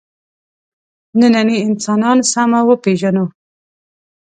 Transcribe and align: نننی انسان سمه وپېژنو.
نننی 1.19 1.57
انسان 1.67 2.17
سمه 2.31 2.59
وپېژنو. 2.67 3.25